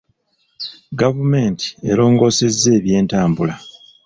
[0.99, 3.55] Gavumenti erongoosezza ebyentambula.